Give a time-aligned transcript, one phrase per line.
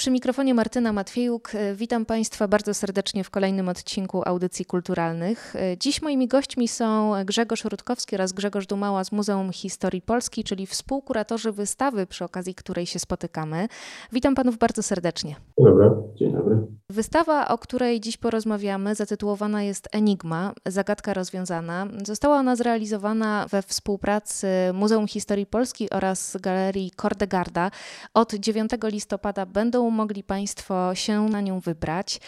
[0.00, 1.52] Przy mikrofonie Martyna Matwiejuk.
[1.74, 5.54] Witam Państwa bardzo serdecznie w kolejnym odcinku Audycji Kulturalnych.
[5.78, 11.52] Dziś moimi gośćmi są Grzegorz Rutkowski oraz Grzegorz Dumała z Muzeum Historii Polski, czyli współkuratorzy
[11.52, 13.68] wystawy, przy okazji której się spotykamy.
[14.12, 15.36] Witam Panów bardzo serdecznie.
[15.58, 15.90] Dzień dobry.
[16.16, 16.56] Dzień dobry.
[16.90, 21.86] Wystawa, o której dziś porozmawiamy, zatytułowana jest Enigma zagadka rozwiązana.
[22.06, 27.70] Została ona zrealizowana we współpracy Muzeum Historii Polski oraz Galerii Kordegarda.
[28.14, 32.20] Od 9 listopada będą mogli Państwo się na nią wybrać.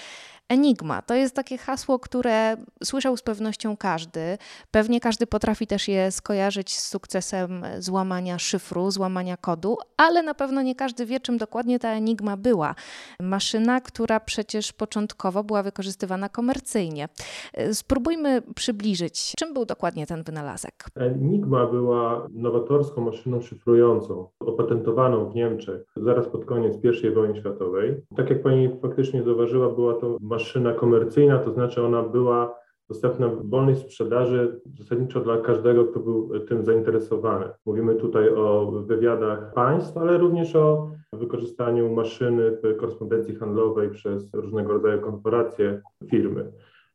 [0.52, 4.38] Enigma to jest takie hasło, które słyszał z pewnością każdy.
[4.70, 10.62] Pewnie każdy potrafi też je skojarzyć z sukcesem złamania szyfru, złamania kodu, ale na pewno
[10.62, 12.74] nie każdy wie, czym dokładnie ta Enigma była.
[13.20, 17.08] Maszyna, która przecież początkowo była wykorzystywana komercyjnie.
[17.72, 20.84] Spróbujmy przybliżyć, czym był dokładnie ten wynalazek.
[20.96, 28.02] Enigma była nowatorską maszyną szyfrującą, opatentowaną w Niemczech zaraz pod koniec I wojny światowej.
[28.16, 30.41] Tak jak pani faktycznie zauważyła, była to maszyna
[30.76, 32.54] komercyjna, to znaczy ona była
[32.88, 37.46] dostępna w wolnej sprzedaży zasadniczo dla każdego, kto był tym zainteresowany.
[37.66, 44.72] Mówimy tutaj o wywiadach państw, ale również o wykorzystaniu maszyny w korespondencji handlowej przez różnego
[44.72, 46.52] rodzaju korporacje, firmy.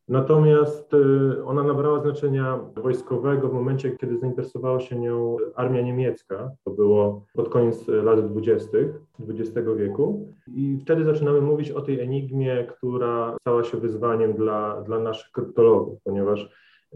[0.07, 6.51] Natomiast y, ona nabrała znaczenia wojskowego w momencie, kiedy zainteresowała się nią armia niemiecka.
[6.63, 8.77] To było pod koniec lat 20.
[9.19, 10.33] XX wieku.
[10.47, 15.99] I wtedy zaczynamy mówić o tej enigmie, która stała się wyzwaniem dla, dla naszych kryptologów,
[16.03, 16.49] ponieważ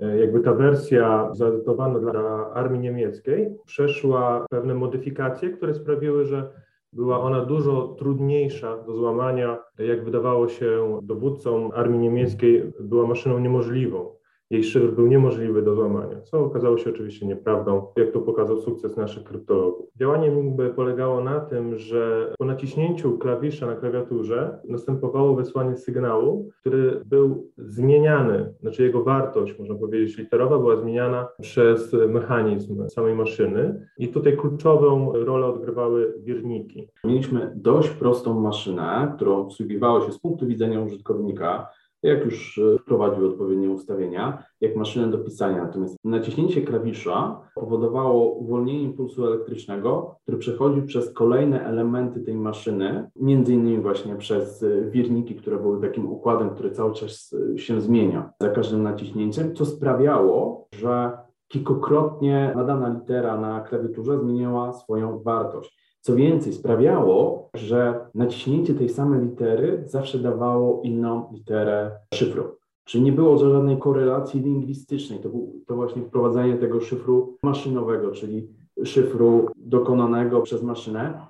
[0.04, 6.52] y, jakby ta wersja zaadaptowana dla armii niemieckiej przeszła pewne modyfikacje, które sprawiły, że
[6.94, 9.58] była ona dużo trudniejsza do złamania.
[9.80, 14.20] Jak wydawało się dowódcom armii niemieckiej, była maszyną niemożliwą
[14.52, 18.97] jej szyfr był niemożliwy do złamania, co okazało się oczywiście nieprawdą, jak to pokazał sukces
[18.97, 19.85] naszych kryptologów.
[19.95, 27.02] Działanie MIGB polegało na tym, że po naciśnięciu klawisza na klawiaturze następowało wysłanie sygnału, który
[27.05, 34.08] był zmieniany, znaczy jego wartość, można powiedzieć, literowa była zmieniana przez mechanizm samej maszyny i
[34.08, 36.87] tutaj kluczową rolę odgrywały wirniki.
[37.03, 41.67] Mieliśmy dość prostą maszynę, którą obsługiwało się z punktu widzenia użytkownika,
[42.04, 45.64] jak już e, wprowadził odpowiednie ustawienia, jak maszynę do pisania.
[45.64, 53.54] Natomiast naciśnięcie klawisza powodowało uwolnienie impulsu elektrycznego, który przechodził przez kolejne elementy tej maszyny, między
[53.54, 58.33] innymi właśnie przez e, wirniki, które były takim układem, który cały czas e, się zmienia
[58.42, 61.12] za każdym naciśnięciem, co sprawiało, że
[61.48, 65.90] kilkukrotnie nadana litera na klawiaturze zmieniała swoją wartość.
[66.02, 72.44] Co więcej, sprawiało, że naciśnięcie tej samej litery zawsze dawało inną literę szyfru.
[72.86, 75.20] Czyli nie było żadnej korelacji lingwistycznej.
[75.20, 78.48] To, był, to właśnie wprowadzenie tego szyfru maszynowego, czyli
[78.84, 81.28] szyfru dokonanego przez maszynę.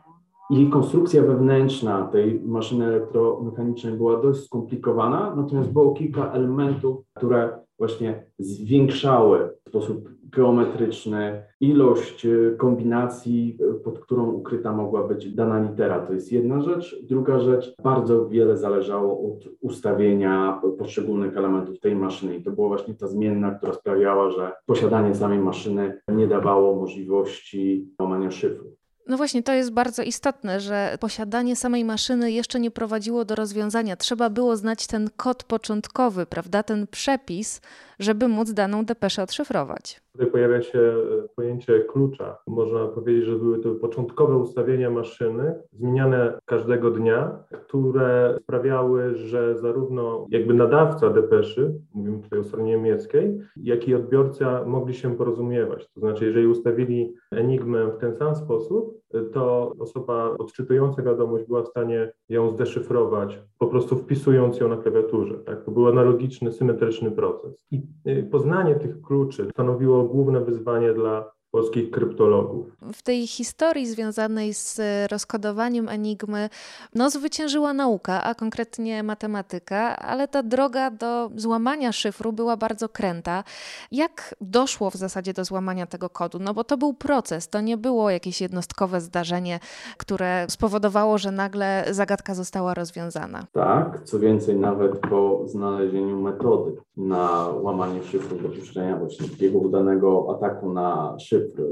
[0.49, 8.23] I konstrukcja wewnętrzna tej maszyny elektromechanicznej była dość skomplikowana, natomiast było kilka elementów, które właśnie
[8.39, 15.99] zwiększały w sposób geometryczny ilość e, kombinacji, e, pod którą ukryta mogła być dana litera.
[15.99, 17.03] To jest jedna rzecz.
[17.03, 22.93] Druga rzecz, bardzo wiele zależało od ustawienia poszczególnych elementów tej maszyny i to była właśnie
[22.93, 28.81] ta zmienna, która sprawiała, że posiadanie samej maszyny nie dawało możliwości łamania szyfru.
[29.07, 33.95] No właśnie, to jest bardzo istotne, że posiadanie samej maszyny jeszcze nie prowadziło do rozwiązania.
[33.95, 37.61] Trzeba było znać ten kod początkowy, prawda, ten przepis,
[37.99, 40.00] żeby móc daną depeszę odszyfrować.
[40.11, 42.37] Tutaj pojawia się e, pojęcie klucza.
[42.47, 50.25] Można powiedzieć, że były to początkowe ustawienia maszyny, zmieniane każdego dnia, które sprawiały, że zarówno
[50.29, 55.89] jakby nadawca depeszy, mówimy tutaj o stronie niemieckiej, jak i odbiorca mogli się porozumiewać.
[55.93, 59.01] To znaczy, jeżeli ustawili enigmę w ten sam sposób,
[59.33, 65.33] to osoba odczytująca wiadomość była w stanie ją zdeszyfrować, po prostu wpisując ją na klawiaturze.
[65.33, 65.63] Tak?
[65.63, 67.65] To był analogiczny, symetryczny proces.
[67.71, 72.65] I y, poznanie tych kluczy stanowiło główne wyzwanie dla polskich kryptologów.
[72.93, 74.81] W tej historii związanej z
[75.11, 76.49] rozkodowaniem enigmy,
[76.95, 83.43] no zwyciężyła nauka, a konkretnie matematyka, ale ta droga do złamania szyfru była bardzo kręta.
[83.91, 86.39] Jak doszło w zasadzie do złamania tego kodu?
[86.39, 89.59] No bo to był proces, to nie było jakieś jednostkowe zdarzenie,
[89.97, 93.45] które spowodowało, że nagle zagadka została rozwiązana.
[93.51, 100.73] Tak, co więcej, nawet po znalezieniu metody na łamanie szyfru, dopuszczenia właśnie takiego udanego ataku
[100.73, 101.63] na szyfr, szyfr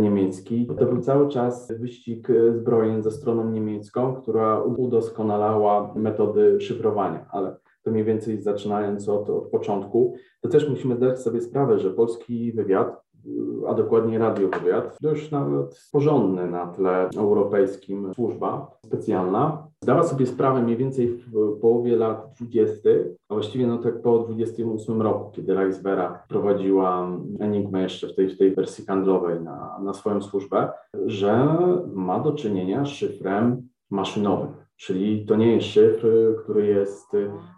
[0.00, 0.66] niemiecki.
[0.78, 7.90] To był cały czas wyścig zbrojeń ze stroną niemiecką, która udoskonalała metody szyfrowania, ale to
[7.90, 13.03] mniej więcej zaczynając od, od początku, to też musimy zdać sobie sprawę, że polski wywiad
[13.68, 19.66] a dokładnie radiowywiad, dość nawet porządny na tle europejskim służba specjalna.
[19.82, 22.90] Zdała sobie sprawę mniej więcej w połowie lat 20.,
[23.28, 27.08] a właściwie no tak po 28 roku, kiedy Reichswehra prowadziła
[27.40, 30.68] Enigmę jeszcze w tej, w tej wersji handlowej na, na swoją służbę,
[31.06, 31.56] że
[31.94, 34.48] ma do czynienia z szyfrem maszynowym.
[34.76, 36.06] Czyli to nie jest szyfr,
[36.42, 37.12] który jest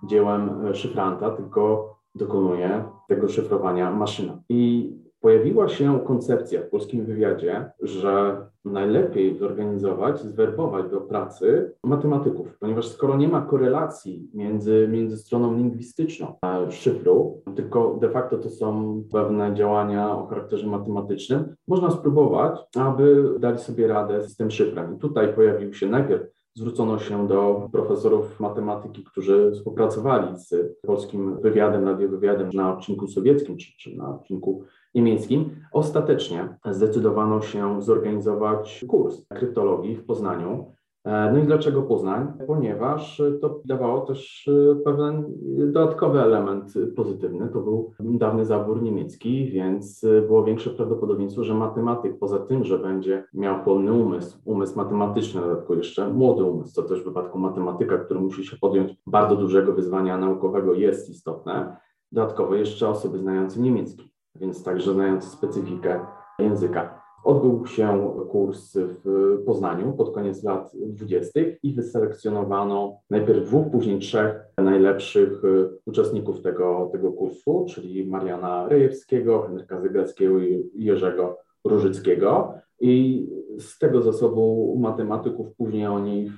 [0.07, 4.39] dziełem szyfranta, tylko dokonuje tego szyfrowania maszyna.
[4.49, 12.89] I pojawiła się koncepcja w polskim wywiadzie, że najlepiej zorganizować, zwerbować do pracy matematyków, ponieważ
[12.89, 19.03] skoro nie ma korelacji między, między stroną lingwistyczną a szyfru, tylko de facto to są
[19.13, 24.97] pewne działania o charakterze matematycznym, można spróbować, aby dali sobie radę z tym szyfrem.
[24.97, 31.85] I tutaj pojawił się najpierw zwrócono się do profesorów matematyki, którzy współpracowali z polskim wywiadem,
[31.85, 34.65] radiowywiadem na odcinku sowieckim czy, czy na odcinku
[34.97, 35.51] niemieckim.
[35.73, 40.73] Ostatecznie zdecydowano się zorganizować kurs kryptologii w Poznaniu.
[41.05, 42.33] E, no i dlaczego Poznań?
[42.47, 45.25] Ponieważ to dawało też e, pewien
[45.73, 47.49] dodatkowy element pozytywny.
[47.49, 53.25] To był dawny zabór niemiecki, więc było większe prawdopodobieństwo, że matematyk poza tym, że będzie
[53.35, 58.21] miał pełny umysł, umysł matematyczny, dodatkowo jeszcze młody umysł, co też w wypadku matematyka, który
[58.21, 61.77] musi się podjąć bardzo dużego wyzwania naukowego jest istotne,
[62.13, 66.01] dodatkowo jeszcze osoby znające niemiecki, więc także znające specyfikę
[66.39, 67.03] języka.
[67.25, 71.41] Odbył się kurs w Poznaniu pod koniec lat 20.
[71.63, 79.43] i wyselekcjonowano najpierw dwóch, później trzech najlepszych y, uczestników tego, tego kursu, czyli Mariana Rejewskiego,
[79.43, 82.55] Henryka Zygalskiego i Jerzego Różyckiego.
[82.81, 83.27] I
[83.59, 86.33] z tego zasobu matematyków później oni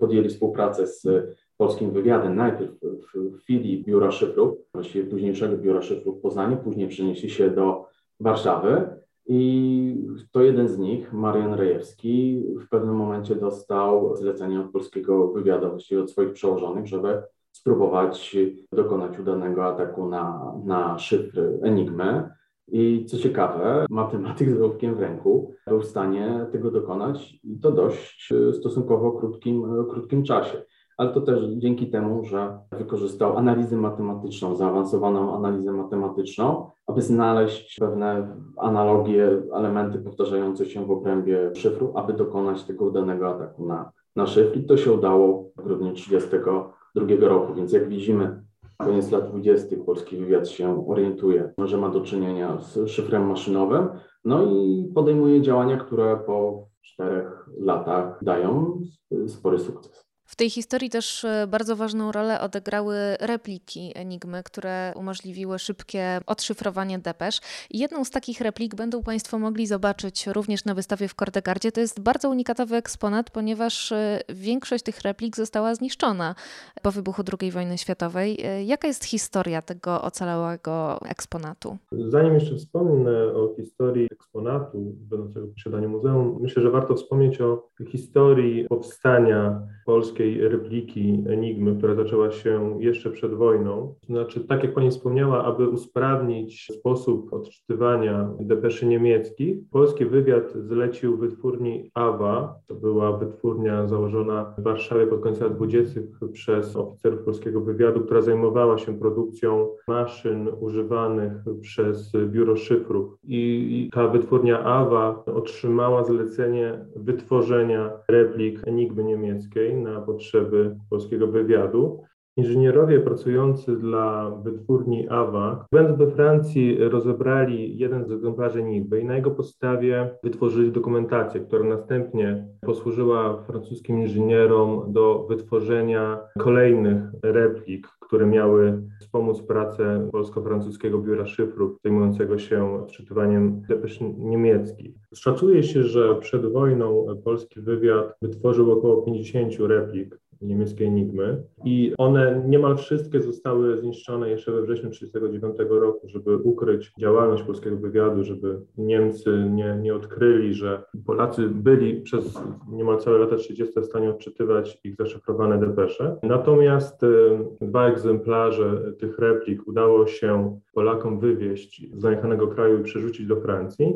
[0.00, 1.06] podjęli współpracę z
[1.56, 7.30] polskim wywiadem, najpierw w chwili biura szyfrów, właściwie późniejszego biura szyfrów w Poznaniu, później przenieśli
[7.30, 7.86] się do
[8.20, 8.86] Warszawy
[9.26, 15.70] i to jeden z nich, Marian Rejewski, w pewnym momencie dostał zlecenie od polskiego wywiadu,
[15.70, 17.22] właściwie od swoich przełożonych, żeby
[17.52, 18.36] spróbować
[18.72, 22.28] dokonać udanego ataku na, na szyfr Enigmy.
[22.68, 27.72] I co ciekawe, matematyk z ołówkiem w ręku był w stanie tego dokonać i to
[27.72, 30.62] dość stosunkowo krótkim, krótkim czasie
[30.96, 38.36] ale to też dzięki temu, że wykorzystał analizę matematyczną, zaawansowaną analizę matematyczną, aby znaleźć pewne
[38.56, 44.56] analogie, elementy powtarzające się w obrębie szyfru, aby dokonać tego udanego ataku na, na szyfr.
[44.58, 48.42] I to się udało w grudniu 1932 roku, więc jak widzimy,
[48.78, 49.76] koniec lat 20.
[49.86, 53.88] polski wywiad się orientuje, że ma do czynienia z szyfrem maszynowym,
[54.24, 58.80] no i podejmuje działania, które po czterech latach dają
[59.26, 60.13] spory sukces.
[60.26, 66.98] W tej historii też e, bardzo ważną rolę odegrały repliki Enigmy, które umożliwiły szybkie odszyfrowanie
[66.98, 67.40] depesz.
[67.70, 71.72] Jedną z takich replik będą Państwo mogli zobaczyć również na wystawie w Kordegardzie.
[71.72, 76.34] To jest bardzo unikatowy eksponat, ponieważ e, większość tych replik została zniszczona
[76.82, 78.38] po wybuchu II wojny światowej.
[78.44, 81.76] E, jaka jest historia tego ocalałego eksponatu?
[81.92, 87.68] Zanim jeszcze wspomnę o historii eksponatu będącego w posiadaniu muzeum, myślę, że warto wspomnieć o
[87.90, 93.94] historii powstania polskiej polskiej repliki Enigmy, która zaczęła się jeszcze przed wojną.
[94.06, 101.90] Znaczy, tak jak Pani wspomniała, aby usprawnić sposób odczytywania depeszy niemieckich, polski wywiad zlecił wytwórni
[101.94, 106.00] AWA, to była wytwórnia założona w Warszawie pod koniec lat 20.
[106.32, 113.18] przez oficerów polskiego wywiadu, która zajmowała się produkcją maszyn używanych przez biuro szyfrów.
[113.24, 122.02] I ta wytwórnia AWA otrzymała zlecenie wytworzenia replik Enigmy niemieckiej na potrzeby polskiego wywiadu.
[122.36, 129.16] Inżynierowie pracujący dla wytwórni AWA, będąc we Francji, rozebrali jeden z egzemplarzy Nigby i na
[129.16, 138.82] jego podstawie wytworzyli dokumentację, która następnie posłużyła francuskim inżynierom do wytworzenia kolejnych replik, które miały
[139.00, 144.94] wspomóc pracę polsko-francuskiego biura szyfrów zajmującego się odczytywaniem depesz niemieckich.
[145.14, 152.42] Szacuje się, że przed wojną polski wywiad wytworzył około 50 replik niemieckiej Enigmy i one
[152.46, 158.60] niemal wszystkie zostały zniszczone jeszcze we wrześniu 1939 roku, żeby ukryć działalność polskiego wywiadu, żeby
[158.78, 164.80] Niemcy nie, nie odkryli, że Polacy byli przez niemal całe lata 30 w stanie odczytywać
[164.84, 166.16] ich zaszyfrowane depesze.
[166.22, 173.26] Natomiast y, dwa egzemplarze tych replik udało się Polakom wywieźć z zajechanego kraju i przerzucić
[173.26, 173.94] do Francji.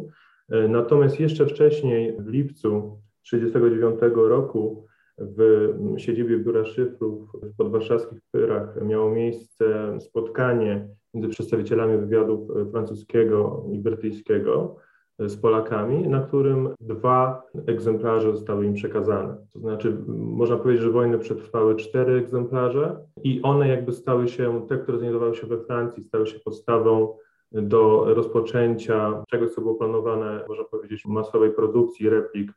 [0.55, 2.99] Y, natomiast jeszcze wcześniej, w lipcu
[3.31, 4.88] 1939 roku,
[5.19, 13.79] w siedzibie Biura Szyfrów w podwarszawskich Pyrach miało miejsce spotkanie między przedstawicielami wywiadów francuskiego i
[13.79, 14.77] brytyjskiego
[15.19, 19.37] z Polakami, na którym dwa egzemplarze zostały im przekazane.
[19.53, 24.79] To znaczy, można powiedzieć, że wojny przetrwały cztery egzemplarze i one jakby stały się, te,
[24.79, 27.17] które znajdowały się we Francji, stały się podstawą
[27.53, 32.53] do rozpoczęcia czegoś, co było planowane, można powiedzieć, masowej produkcji replik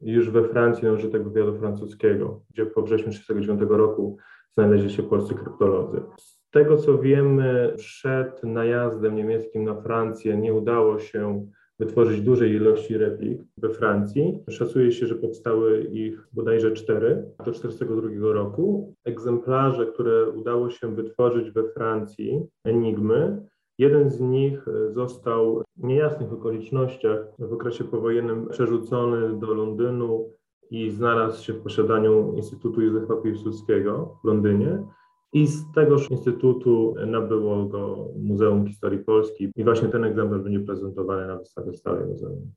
[0.00, 4.16] już we Francji na użytek wywiadu francuskiego, gdzie po wrześniu 1939 roku
[4.54, 6.00] znaleźli się polscy kryptolodzy.
[6.18, 11.46] Z tego co wiemy, przed najazdem niemieckim na Francję nie udało się
[11.78, 14.44] wytworzyć dużej ilości replik we Francji.
[14.50, 18.94] Szacuje się, że powstały ich bodajże cztery do 1942 roku.
[19.04, 23.46] Egzemplarze, które udało się wytworzyć we Francji, Enigmy,
[23.78, 30.30] Jeden z nich został w niejasnych okolicznościach w okresie powojennym przerzucony do Londynu
[30.70, 34.86] i znalazł się w posiadaniu Instytutu Józefa Piłsudskiego w Londynie.
[35.32, 41.26] I z tegoż instytutu nabyło go Muzeum Historii Polski i właśnie ten egzemplarz będzie prezentowany
[41.26, 42.52] na wystawie stałej muzeum.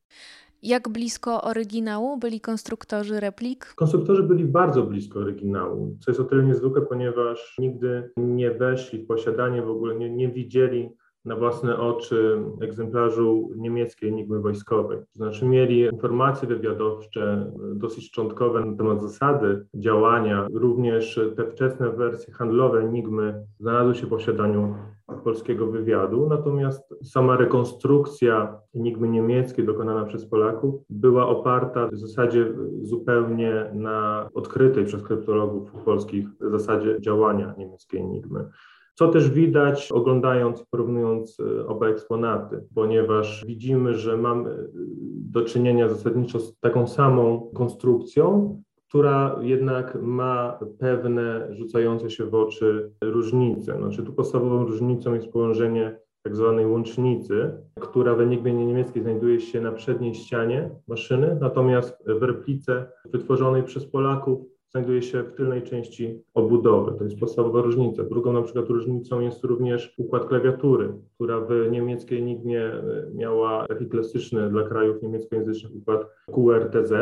[0.64, 3.74] Jak blisko oryginału byli konstruktorzy replik?
[3.76, 9.08] Konstruktorzy byli bardzo blisko oryginału, co jest o tyle niezwykłe, ponieważ nigdy nie weszli w
[9.08, 10.90] posiadanie, w ogóle nie, nie widzieli
[11.28, 14.98] na własne oczy egzemplarzu niemieckiej enigmy wojskowej.
[14.98, 20.48] To znaczy mieli informacje wywiadowcze dosyć szczątkowe na temat zasady działania.
[20.54, 24.76] Również te wczesne wersje handlowe enigmy znalazły się w posiadaniu
[25.24, 33.72] polskiego wywiadu, natomiast sama rekonstrukcja enigmy niemieckiej dokonana przez Polaków była oparta w zasadzie zupełnie
[33.74, 38.50] na odkrytej przez kryptologów polskich zasadzie działania niemieckiej enigmy.
[39.00, 44.68] Co też widać oglądając, porównując e, oba eksponaty, ponieważ widzimy, że mamy
[45.14, 48.56] do czynienia zasadniczo z taką samą konstrukcją,
[48.88, 53.78] która jednak ma pewne rzucające się w oczy różnice.
[53.78, 59.62] Znaczy tu podstawową różnicą jest położenie tak zwanej łącznicy, która w enigmie niemieckiej znajduje się
[59.62, 66.22] na przedniej ścianie maszyny, natomiast w replice wytworzonej przez Polaków znajduje się w tylnej części
[66.34, 66.98] obudowy.
[66.98, 68.04] To jest podstawowa różnica.
[68.04, 72.84] Drugą na przykład różnicą jest również układ klawiatury, która w niemieckiej enigmie e,
[73.14, 76.94] miała taki klasyczny dla krajów niemieckojęzycznych układ QRTZ,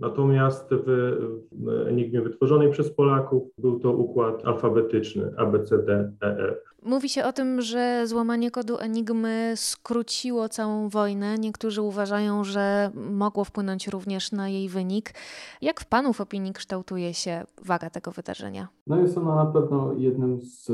[0.00, 6.70] Natomiast w enigmie wytworzonej przez Polaków był to układ alfabetyczny ABCDEF.
[6.82, 11.38] Mówi się o tym, że złamanie kodu Enigmy skróciło całą wojnę.
[11.38, 15.14] Niektórzy uważają, że mogło wpłynąć również na jej wynik.
[15.62, 18.68] Jak w Panów opinii kształtuje się waga tego wydarzenia?
[18.90, 20.72] No jest ono na pewno jednym z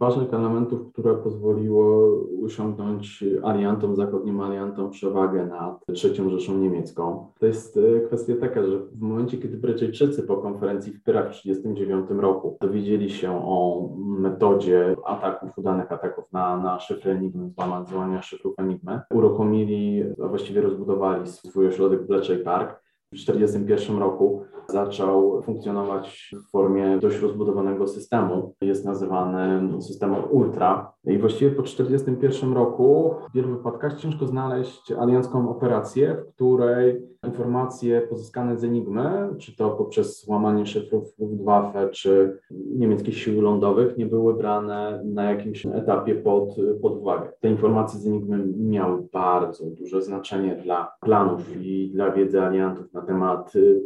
[0.00, 2.12] ważnych elementów, które pozwoliło
[2.44, 7.26] osiągnąć aliantom, zachodnim aliantom przewagę nad III Rzeszą Niemiecką.
[7.40, 11.42] To jest e, kwestia taka, że w momencie, kiedy Brytyjczycy po konferencji w Pyrach w
[11.42, 17.50] 1939 roku dowiedzieli się o metodzie ataków, udanych ataków na, na szyfry Enigmy,
[17.88, 22.82] złamania szyfrów Enigmy, uruchomili, a właściwie rozbudowali swój ośrodek Bletchley Park.
[23.06, 28.54] W 1941 roku zaczął funkcjonować w formie dość rozbudowanego systemu.
[28.60, 30.92] Jest nazywany systemem Ultra.
[31.04, 38.00] I właściwie po 1941 roku w wielu wypadkach ciężko znaleźć aliancką operację, w której informacje
[38.00, 44.34] pozyskane z Enigmy, czy to poprzez łamanie szyfrów Luftwaffe, czy niemieckich sił lądowych, nie były
[44.34, 47.32] brane na jakimś etapie pod, pod uwagę.
[47.40, 53.02] Te informacje z Enigmy miały bardzo duże znaczenie dla planów i dla wiedzy aliantów na
[53.02, 53.82] temat y,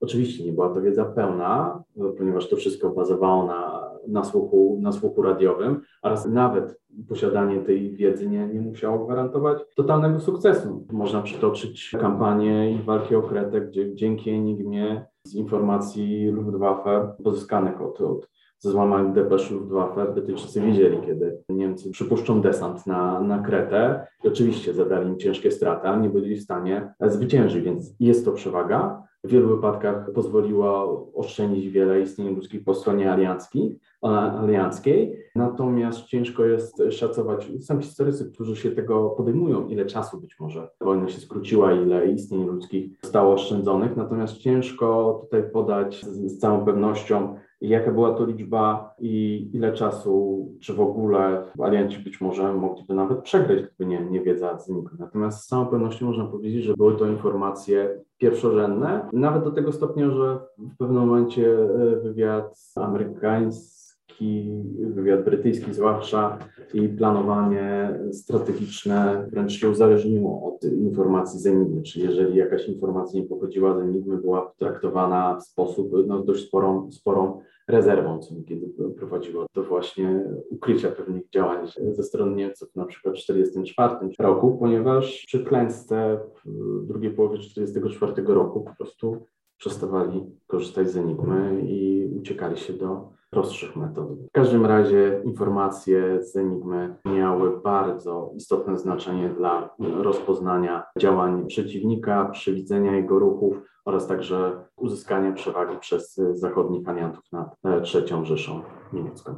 [0.00, 1.82] Oczywiście nie była to wiedza pełna,
[2.18, 8.28] ponieważ to wszystko bazowało na, na, słuchu, na słuchu radiowym, oraz nawet posiadanie tej wiedzy
[8.28, 10.86] nie, nie musiało gwarantować totalnego sukcesu.
[10.92, 18.00] Można przytoczyć kampanię i walki o Kretę, gdzie dzięki Enigmie z informacji Luftwaffe pozyskanych od,
[18.00, 18.28] od
[18.58, 24.06] ze złamanych depesz Luftwaffe Brytyjczycy wiedzieli, kiedy Niemcy przypuszczą desant na, na Kretę.
[24.24, 28.32] I oczywiście zadali im ciężkie straty, ale nie byli w stanie zwyciężyć, więc jest to
[28.32, 29.08] przewaga.
[29.24, 30.84] W wielu wypadkach pozwoliła
[31.14, 38.56] oszczędzić wiele istnień ludzkich po stronie alianckiej, alianckiej, natomiast ciężko jest szacować, są historycy, którzy
[38.56, 43.96] się tego podejmują, ile czasu być może wojna się skróciła, ile istnień ludzkich zostało oszczędzonych,
[43.96, 50.48] natomiast ciężko tutaj podać z, z całą pewnością, jaka była to liczba i ile czasu,
[50.60, 54.88] czy w ogóle alianci być może mogliby nawet przegrać, gdyby nie, nie wiedza z nich.
[54.98, 60.10] Natomiast z całą pewnością można powiedzieć, że były to informacje pierwszorzędne, nawet do tego stopnia,
[60.10, 63.87] że w pewnym momencie e, wywiad amerykański
[64.18, 64.50] amerykański,
[64.94, 66.38] wywiad brytyjski zwłaszcza
[66.74, 73.26] i planowanie strategiczne wręcz się uzależniło od informacji z Enigmy, czyli jeżeli jakaś informacja nie
[73.26, 79.46] pochodziła z Enigmy, była traktowana w sposób no, dość sporą, sporą rezerwą, co niekiedy prowadziło
[79.54, 85.44] do właśnie ukrycia pewnych działań ze strony Niemców, na przykład w 1944 roku, ponieważ przy
[85.44, 89.26] klęsce w drugiej połowie 1944 roku po prostu
[89.58, 94.08] przestawali korzystać z Enigmy i uciekali się do prostszych metod.
[94.28, 102.96] W każdym razie informacje z Enigmy miały bardzo istotne znaczenie dla rozpoznania działań przeciwnika, przewidzenia
[102.96, 108.62] jego ruchów oraz także uzyskania przewagi przez zachodnich aliantów nad trzecią Rzeszą
[108.92, 109.34] Niemiecką.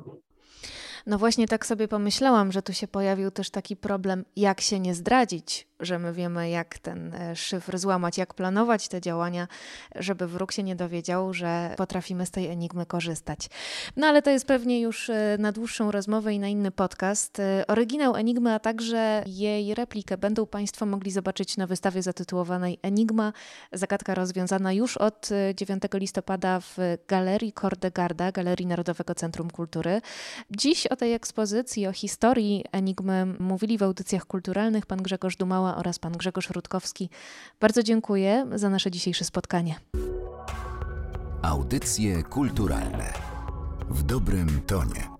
[1.06, 4.94] No właśnie tak sobie pomyślałam, że tu się pojawił też taki problem, jak się nie
[4.94, 9.48] zdradzić że my wiemy, jak ten e, szyfr złamać, jak planować te działania,
[9.94, 13.50] żeby wróg się nie dowiedział, że potrafimy z tej enigmy korzystać.
[13.96, 17.40] No ale to jest pewnie już e, na dłuższą rozmowę i na inny podcast.
[17.40, 23.32] E, oryginał Enigmy, a także jej replikę będą Państwo mogli zobaczyć na wystawie zatytułowanej Enigma,
[23.72, 26.76] zagadka rozwiązana już od 9 listopada w
[27.08, 30.00] Galerii Kordegarda, Galerii Narodowego Centrum Kultury.
[30.50, 35.98] Dziś o tej ekspozycji, o historii Enigmy mówili w audycjach kulturalnych pan Grzegorz Dumała oraz
[35.98, 37.10] pan Grzegorz Rutkowski.
[37.60, 39.74] Bardzo dziękuję za nasze dzisiejsze spotkanie.
[41.42, 43.12] Audycje kulturalne
[43.90, 45.19] w dobrym tonie.